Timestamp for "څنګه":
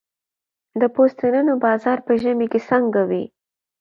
2.69-3.01